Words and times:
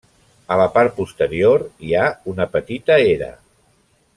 A 0.53 0.55
la 0.61 0.65
part 0.77 0.95
posterior 1.01 1.65
hi 1.89 1.93
ha 1.99 2.07
una 2.33 2.51
petita 2.57 2.99
era. 3.15 3.29